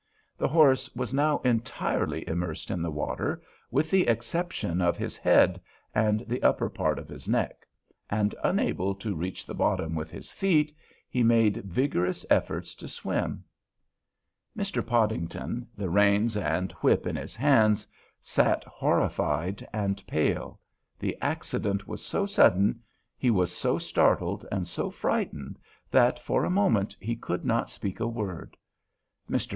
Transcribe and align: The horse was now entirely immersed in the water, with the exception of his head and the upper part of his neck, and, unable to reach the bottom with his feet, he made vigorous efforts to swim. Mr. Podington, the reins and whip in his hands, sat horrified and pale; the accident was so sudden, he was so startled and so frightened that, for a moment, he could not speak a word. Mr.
The 0.35 0.47
horse 0.47 0.95
was 0.95 1.13
now 1.13 1.37
entirely 1.45 2.27
immersed 2.27 2.71
in 2.71 2.81
the 2.81 2.89
water, 2.89 3.39
with 3.69 3.91
the 3.91 4.07
exception 4.07 4.81
of 4.81 4.97
his 4.97 5.15
head 5.15 5.61
and 5.93 6.21
the 6.21 6.41
upper 6.41 6.71
part 6.71 6.97
of 6.97 7.07
his 7.07 7.27
neck, 7.27 7.67
and, 8.09 8.33
unable 8.43 8.95
to 8.95 9.13
reach 9.13 9.45
the 9.45 9.53
bottom 9.53 9.93
with 9.93 10.09
his 10.09 10.31
feet, 10.31 10.75
he 11.07 11.21
made 11.21 11.57
vigorous 11.65 12.25
efforts 12.31 12.73
to 12.81 12.87
swim. 12.87 13.43
Mr. 14.57 14.83
Podington, 14.83 15.67
the 15.77 15.87
reins 15.87 16.35
and 16.35 16.71
whip 16.81 17.05
in 17.05 17.15
his 17.15 17.35
hands, 17.35 17.85
sat 18.23 18.63
horrified 18.63 19.67
and 19.71 20.01
pale; 20.07 20.59
the 20.97 21.15
accident 21.21 21.87
was 21.87 22.03
so 22.03 22.25
sudden, 22.25 22.81
he 23.19 23.29
was 23.29 23.51
so 23.55 23.77
startled 23.77 24.47
and 24.51 24.67
so 24.67 24.89
frightened 24.89 25.59
that, 25.91 26.17
for 26.17 26.43
a 26.43 26.49
moment, 26.49 26.97
he 26.99 27.15
could 27.15 27.45
not 27.45 27.69
speak 27.69 27.99
a 27.99 28.07
word. 28.07 28.57
Mr. 29.29 29.49